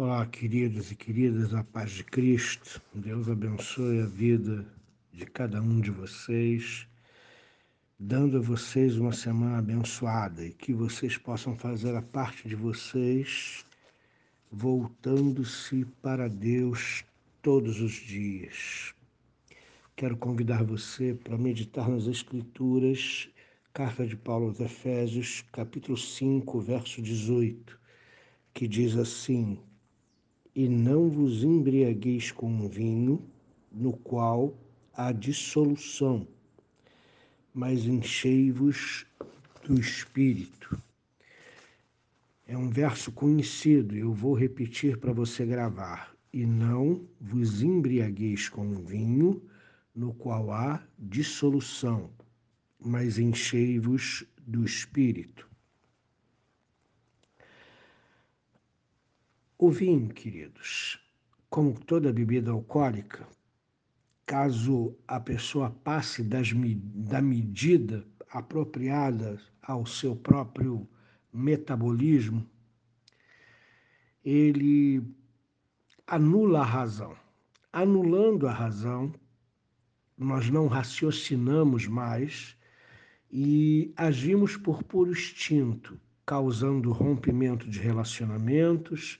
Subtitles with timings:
[0.00, 2.80] Olá, queridos e queridas, a paz de Cristo.
[2.94, 4.64] Deus abençoe a vida
[5.12, 6.86] de cada um de vocês,
[7.98, 13.66] dando a vocês uma semana abençoada e que vocês possam fazer a parte de vocês,
[14.52, 17.04] voltando-se para Deus
[17.42, 18.94] todos os dias.
[19.96, 23.28] Quero convidar você para meditar nas Escrituras,
[23.72, 27.76] carta de Paulo aos Efésios, capítulo 5, verso 18,
[28.54, 29.58] que diz assim:
[30.58, 33.22] e não vos embriagueis com vinho,
[33.70, 34.58] no qual
[34.92, 36.26] há dissolução,
[37.54, 39.06] mas enchei-vos
[39.64, 40.76] do Espírito.
[42.44, 46.12] É um verso conhecido, eu vou repetir para você gravar.
[46.32, 49.40] E não vos embriagueis com vinho,
[49.94, 52.10] no qual há dissolução,
[52.80, 55.47] mas enchei-vos do Espírito.
[59.60, 61.00] O vinho, queridos,
[61.50, 63.26] como toda bebida alcoólica,
[64.24, 66.50] caso a pessoa passe das,
[66.94, 70.88] da medida apropriada ao seu próprio
[71.32, 72.48] metabolismo,
[74.24, 75.02] ele
[76.06, 77.16] anula a razão.
[77.72, 79.12] Anulando a razão,
[80.16, 82.56] nós não raciocinamos mais
[83.28, 89.18] e agimos por puro instinto, causando rompimento de relacionamentos,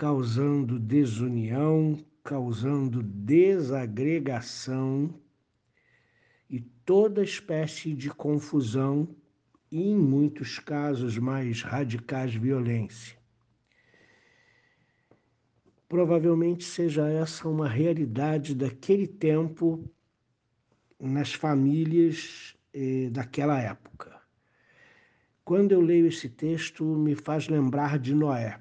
[0.00, 5.12] causando desunião, causando desagregação
[6.48, 9.14] e toda espécie de confusão
[9.70, 13.18] e, em muitos casos mais radicais, violência.
[15.86, 19.86] Provavelmente seja essa uma realidade daquele tempo
[20.98, 24.18] nas famílias eh, daquela época.
[25.44, 28.58] Quando eu leio esse texto, me faz lembrar de Noé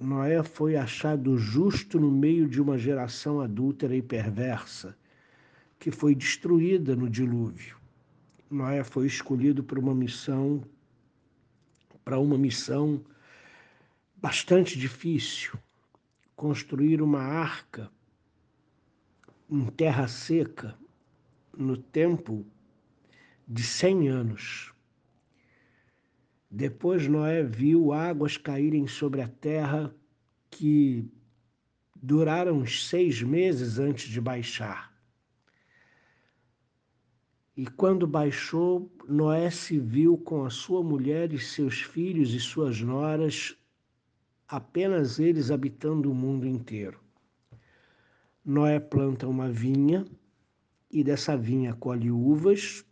[0.00, 4.96] Noé foi achado justo no meio de uma geração adúltera e perversa,
[5.76, 7.76] que foi destruída no dilúvio.
[8.48, 10.62] Noé foi escolhido para uma missão
[12.04, 13.04] para uma missão
[14.16, 15.58] bastante difícil,
[16.34, 17.90] construir uma arca
[19.50, 20.74] em terra seca
[21.54, 22.46] no tempo
[23.46, 24.72] de 100 anos.
[26.50, 29.94] Depois Noé viu águas caírem sobre a terra
[30.50, 31.06] que
[31.94, 34.96] duraram seis meses antes de baixar.
[37.54, 42.80] E quando baixou, Noé se viu com a sua mulher e seus filhos e suas
[42.80, 43.54] noras,
[44.46, 46.98] apenas eles habitando o mundo inteiro.
[48.44, 50.06] Noé planta uma vinha
[50.90, 52.84] e dessa vinha colhe uvas,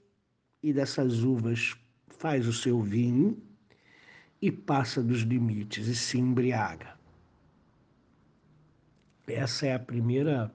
[0.62, 1.74] e dessas uvas
[2.08, 3.45] faz o seu vinho
[4.46, 6.96] e passa dos limites e se embriaga.
[9.26, 10.54] Essa é a primeira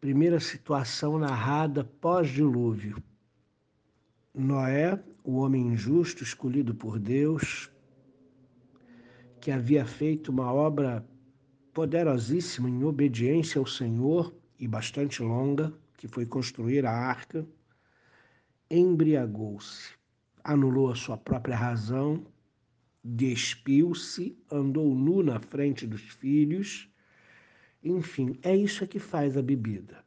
[0.00, 3.00] primeira situação narrada pós-dilúvio.
[4.34, 7.70] Noé, o homem justo escolhido por Deus,
[9.40, 11.06] que havia feito uma obra
[11.72, 17.46] poderosíssima em obediência ao Senhor e bastante longa, que foi construir a arca,
[18.68, 19.99] embriagou-se,
[20.44, 22.26] anulou a sua própria razão,
[23.02, 26.88] despiu-se, andou nu na frente dos filhos.
[27.82, 30.04] Enfim, é isso que faz a bebida,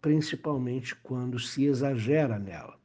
[0.00, 2.78] principalmente quando se exagera nela.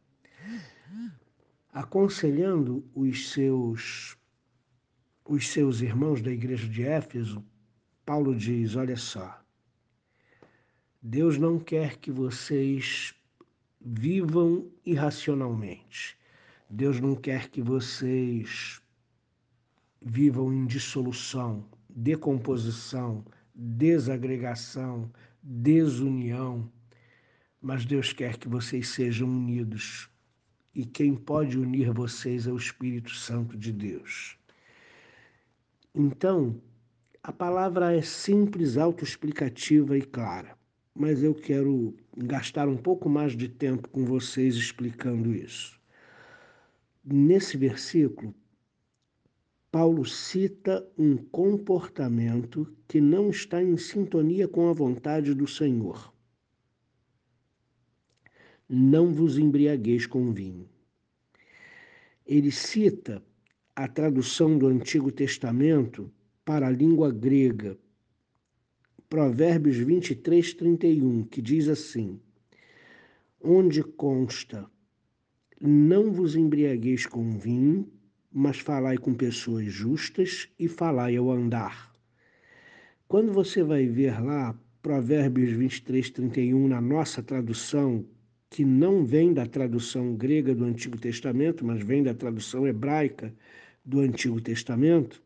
[1.72, 4.18] Aconselhando os seus
[5.24, 7.46] os seus irmãos da igreja de Éfeso,
[8.06, 9.42] Paulo diz: olha só,
[11.02, 13.16] Deus não quer que vocês
[13.80, 16.18] vivam irracionalmente.
[16.72, 18.82] Deus não quer que vocês
[20.02, 25.12] vivam em dissolução, decomposição, desagregação,
[25.44, 26.72] desunião,
[27.62, 30.10] mas Deus quer que vocês sejam unidos.
[30.74, 34.38] E quem pode unir vocês é o Espírito Santo de Deus.
[35.94, 36.60] Então,
[37.22, 40.58] a palavra é simples, autoexplicativa e clara
[40.94, 45.81] mas eu quero gastar um pouco mais de tempo com vocês explicando isso.
[47.04, 48.36] Nesse versículo,
[49.72, 56.14] Paulo cita um comportamento que não está em sintonia com a vontade do Senhor.
[58.70, 60.70] Não vos embriagueis com vinho.
[62.26, 63.24] Ele cita
[63.76, 66.12] a tradução do Antigo Testamento
[66.46, 67.80] para a língua grega,
[69.10, 72.20] Provérbios 23, 31, que diz assim:
[73.42, 74.70] Onde consta,
[75.62, 77.88] não vos embriagueis com vinho,
[78.32, 81.94] mas falai com pessoas justas e falai ao andar.
[83.08, 88.04] Quando você vai ver lá Provérbios 23, 31, na nossa tradução,
[88.50, 93.34] que não vem da tradução grega do Antigo Testamento, mas vem da tradução hebraica
[93.86, 95.22] do Antigo Testamento,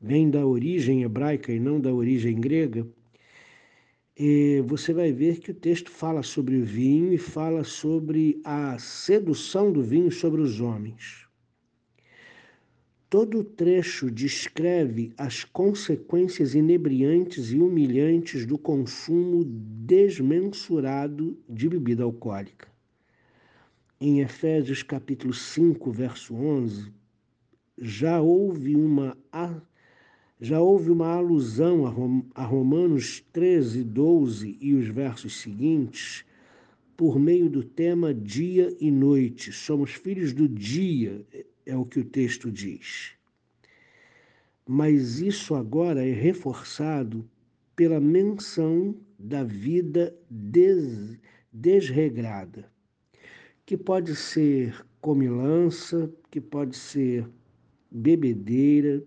[0.00, 2.86] vem da origem hebraica e não da origem grega,
[4.22, 8.78] e você vai ver que o texto fala sobre o vinho e fala sobre a
[8.78, 11.26] sedução do vinho sobre os homens.
[13.08, 22.68] Todo o trecho descreve as consequências inebriantes e humilhantes do consumo desmensurado de bebida alcoólica.
[23.98, 26.92] Em Efésios capítulo 5, verso 11,
[27.78, 29.16] já houve uma
[30.40, 31.84] já houve uma alusão
[32.34, 36.24] a Romanos 13, 12 e os versos seguintes,
[36.96, 39.52] por meio do tema dia e noite.
[39.52, 41.26] Somos filhos do dia,
[41.66, 43.12] é o que o texto diz.
[44.66, 47.28] Mas isso agora é reforçado
[47.76, 51.18] pela menção da vida des,
[51.52, 52.70] desregrada,
[53.66, 57.28] que pode ser comilança, que pode ser
[57.90, 59.04] bebedeira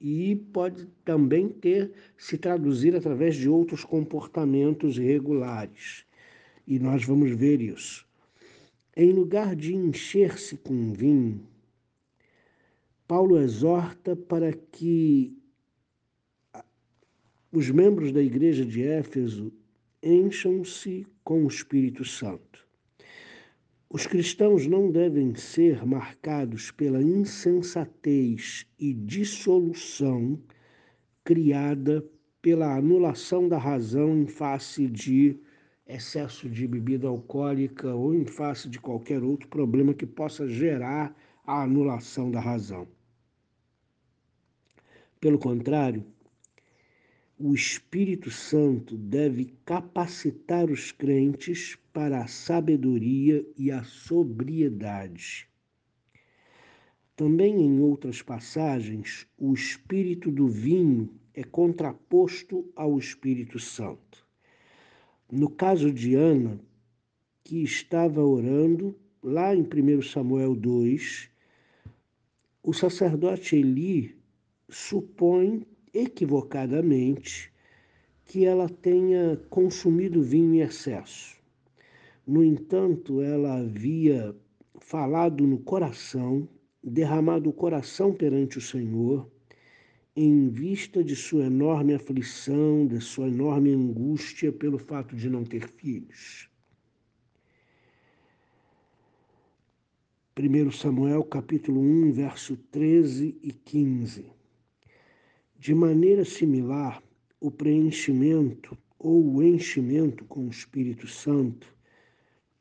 [0.00, 6.04] e pode também ter se traduzir através de outros comportamentos irregulares.
[6.66, 8.06] E nós vamos ver isso.
[8.96, 11.46] Em lugar de encher-se com vinho,
[13.06, 15.36] Paulo exorta para que
[17.52, 19.52] os membros da igreja de Éfeso
[20.02, 22.63] encham-se com o Espírito Santo.
[23.94, 30.36] Os cristãos não devem ser marcados pela insensatez e dissolução
[31.22, 32.04] criada
[32.42, 35.38] pela anulação da razão em face de
[35.86, 41.62] excesso de bebida alcoólica ou em face de qualquer outro problema que possa gerar a
[41.62, 42.88] anulação da razão.
[45.20, 46.04] Pelo contrário,
[47.38, 55.48] o Espírito Santo deve capacitar os crentes para a sabedoria e a sobriedade.
[57.16, 64.24] Também em outras passagens, o espírito do vinho é contraposto ao Espírito Santo.
[65.30, 66.60] No caso de Ana,
[67.42, 71.30] que estava orando, lá em 1 Samuel 2,
[72.62, 74.16] o sacerdote Eli
[74.68, 77.52] supõe equivocadamente
[78.26, 81.36] que ela tenha consumido vinho em excesso.
[82.26, 84.34] No entanto, ela havia
[84.80, 86.48] falado no coração,
[86.82, 89.30] derramado o coração perante o Senhor,
[90.16, 95.68] em vista de sua enorme aflição, de sua enorme angústia pelo fato de não ter
[95.68, 96.48] filhos.
[100.36, 104.26] 1 Samuel capítulo 1, verso 13 e 15.
[105.64, 107.02] De maneira similar,
[107.40, 111.74] o preenchimento ou o enchimento com o Espírito Santo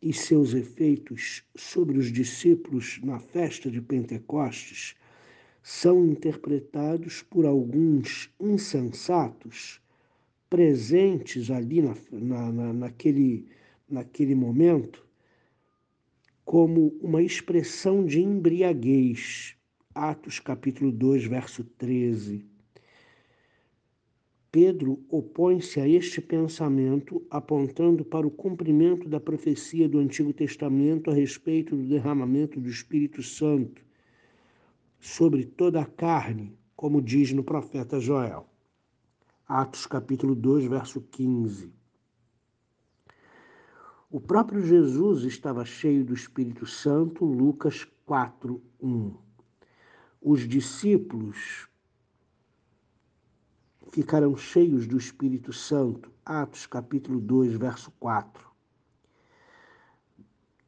[0.01, 4.95] e seus efeitos sobre os discípulos na festa de Pentecostes
[5.61, 9.81] são interpretados por alguns insensatos
[10.49, 13.49] presentes ali na, na, na, naquele,
[13.89, 15.05] naquele momento
[16.45, 19.57] como uma expressão de embriaguez.
[19.93, 22.52] Atos capítulo 2, verso 13.
[24.53, 31.13] Pedro opõe-se a este pensamento, apontando para o cumprimento da profecia do Antigo Testamento a
[31.15, 33.83] respeito do derramamento do Espírito Santo
[34.99, 38.47] sobre toda a carne, como diz no profeta Joel.
[39.47, 41.73] Atos capítulo 2, verso 15.
[44.11, 49.15] O próprio Jesus estava cheio do Espírito Santo, Lucas 4, 1.
[50.21, 51.67] Os discípulos
[53.93, 58.45] ficaram cheios do Espírito Santo, Atos capítulo 2, verso 4.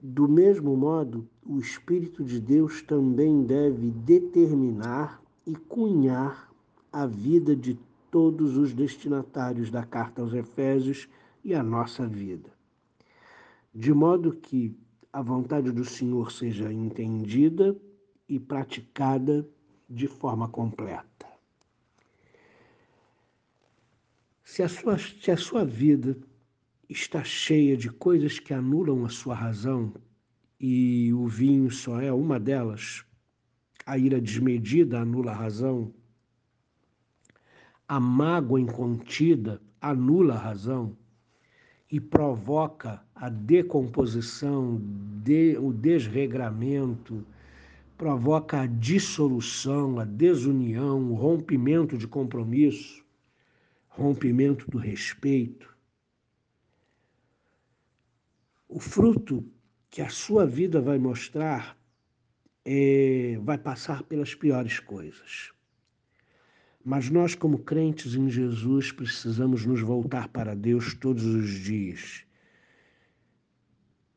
[0.02, 6.50] Do mesmo modo, o Espírito de Deus também deve determinar e cunhar
[6.90, 7.78] a vida de
[8.10, 11.10] todos os destinatários da carta aos Efésios
[11.44, 12.56] e a nossa vida
[13.76, 14.74] de modo que
[15.12, 17.76] a vontade do Senhor seja entendida
[18.28, 19.46] e praticada
[19.90, 21.25] de forma completa.
[24.48, 26.16] Se a sua, se a sua vida
[26.88, 29.92] está cheia de coisas que anulam a sua razão,
[30.60, 33.04] e o vinho só é uma delas,
[33.88, 35.92] a ira desmedida anula a razão,
[37.88, 40.96] a mágoa incontida anula a razão,
[41.92, 44.80] e provoca a decomposição,
[45.24, 47.26] de, o desregramento,
[47.98, 53.05] provoca a dissolução, a desunião, o rompimento de compromisso,
[53.96, 55.74] rompimento do respeito.
[58.68, 59.50] O fruto
[59.90, 61.78] que a sua vida vai mostrar
[62.66, 65.52] é, vai passar pelas piores coisas.
[66.84, 72.26] Mas nós, como crentes em Jesus, precisamos nos voltar para Deus todos os dias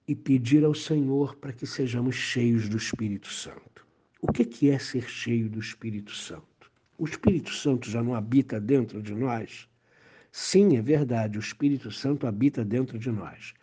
[0.07, 3.87] e pedir ao Senhor para que sejamos cheios do Espírito Santo.
[4.21, 6.58] O que é ser cheio do Espírito Santo?
[6.99, 9.69] O Espírito Santo já não habita dentro de nós?
[10.33, 13.55] Sim, é verdade, o Espírito Santo habita dentro de nós.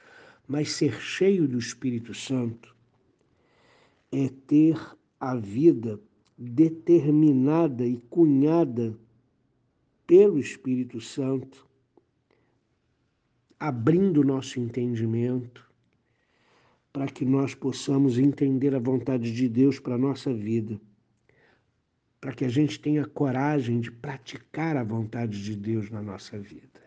[0.48, 2.74] Mas ser cheio do Espírito Santo
[4.10, 4.80] é ter
[5.20, 6.00] a vida
[6.38, 8.98] determinada e cunhada
[10.08, 11.68] pelo Espírito Santo,
[13.60, 15.66] abrindo nosso entendimento
[16.96, 20.80] para que nós possamos entender a vontade de Deus para a nossa vida,
[22.26, 26.82] para que a gente tenha coragem de praticar a vontade de Deus na nossa vida.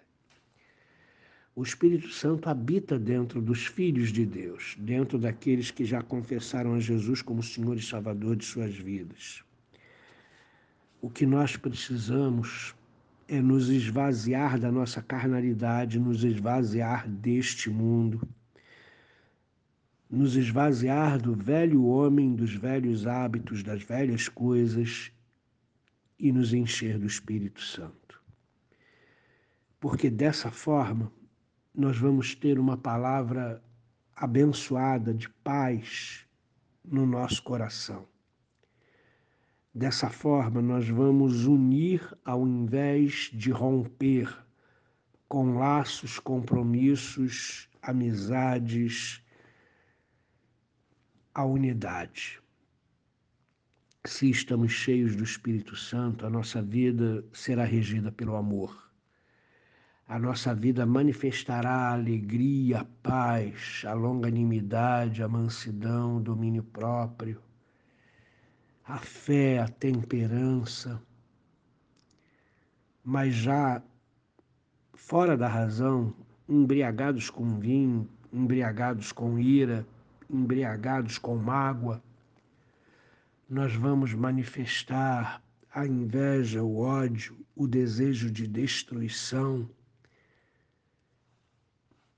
[1.54, 6.80] O Espírito Santo habita dentro dos filhos de Deus, dentro daqueles que já confessaram a
[6.80, 9.44] Jesus como Senhor e Salvador de suas vidas.
[11.00, 12.74] O que nós precisamos
[13.28, 18.28] é nos esvaziar da nossa carnalidade, nos esvaziar deste mundo,
[20.10, 25.12] nos esvaziar do velho homem, dos velhos hábitos, das velhas coisas
[26.18, 28.20] e nos encher do Espírito Santo.
[29.78, 31.12] Porque dessa forma
[31.74, 33.62] nós vamos ter uma palavra
[34.16, 36.26] abençoada de paz
[36.84, 38.06] no nosso coração.
[39.72, 44.36] Dessa forma, nós vamos unir ao invés de romper
[45.28, 49.22] com laços, compromissos, amizades,
[51.32, 52.40] a unidade.
[54.18, 58.90] Se estamos cheios do Espírito Santo, a nossa vida será regida pelo amor.
[60.08, 67.40] A nossa vida manifestará a alegria, a paz, a longanimidade, a mansidão, o domínio próprio
[68.84, 71.00] a fé, a temperança,
[73.04, 73.80] mas já
[74.94, 76.12] fora da razão,
[76.48, 79.86] embriagados com vinho, embriagados com ira,
[80.28, 82.02] embriagados com mágoa,
[83.48, 89.68] nós vamos manifestar a inveja, o ódio, o desejo de destruição,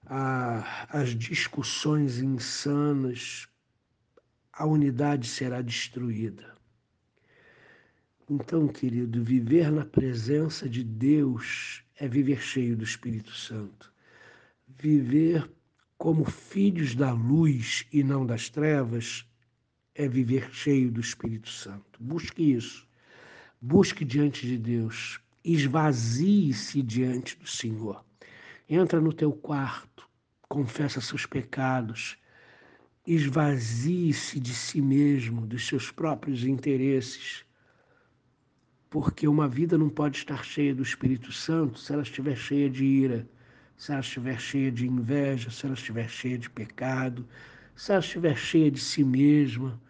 [0.05, 3.49] a, as discussões insanas,
[4.53, 6.57] a unidade será destruída.
[8.29, 13.93] Então, querido, viver na presença de Deus é viver cheio do Espírito Santo.
[14.67, 15.51] Viver
[15.97, 19.30] como filhos da luz e não das trevas
[19.95, 21.99] é viver cheio do Espírito Santo.
[21.99, 22.87] Busque isso.
[23.61, 25.21] Busque diante de Deus.
[25.45, 28.05] Esvazie-se diante do Senhor.
[28.69, 30.09] Entra no teu quarto,
[30.49, 32.17] confessa seus pecados,
[33.07, 37.45] esvazie-se de si mesmo, dos seus próprios interesses
[38.91, 42.85] porque uma vida não pode estar cheia do Espírito Santo se ela estiver cheia de
[42.85, 43.27] ira,
[43.77, 47.27] se ela estiver cheia de inveja, se ela estiver cheia de pecado,
[47.75, 49.81] se ela estiver cheia de si mesma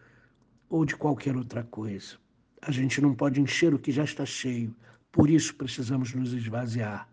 [0.69, 2.17] ou de qualquer outra coisa.
[2.63, 4.75] A gente não pode encher o que já está cheio,
[5.11, 7.09] por isso precisamos nos esvaziar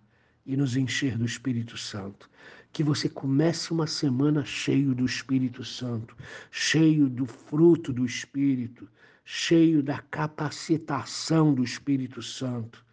[0.46, 2.30] e nos encher do Espírito Santo.
[2.72, 6.16] Que você comece uma semana cheio do Espírito Santo,
[6.52, 8.88] cheio do fruto do Espírito,
[9.24, 12.86] cheio da capacitação do Espírito Santo,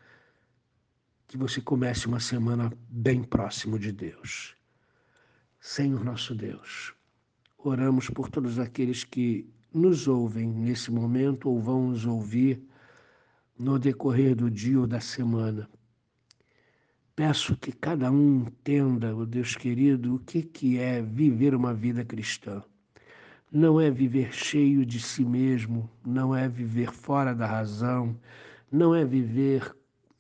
[1.29, 4.57] que você comece uma semana bem próximo de Deus.
[5.61, 6.93] Senhor nosso Deus,
[7.69, 12.63] oramos por todos aqueles que nos ouvem nesse momento ou vão nos ouvir
[13.59, 15.69] no decorrer do dia ou da semana.
[17.17, 22.05] Peço que cada um entenda, oh Deus querido, o que, que é viver uma vida
[22.05, 22.63] cristã
[23.55, 28.19] não é viver cheio de si mesmo, não é viver fora da razão,
[28.71, 29.73] não é viver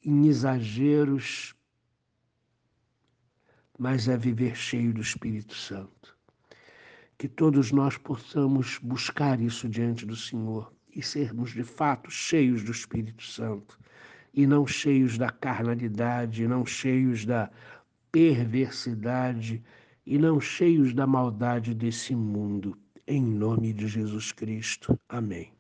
[0.05, 1.53] em exageros,
[3.77, 6.14] mas é viver cheio do Espírito Santo.
[7.17, 12.73] Que todos nós possamos buscar isso diante do Senhor e sermos de fato cheios do
[12.73, 13.79] Espírito Santo
[14.33, 17.51] e não cheios da carnalidade, não cheios da
[18.11, 19.63] perversidade
[20.05, 24.99] e não cheios da maldade desse mundo em nome de Jesus Cristo.
[25.09, 25.54] Amém.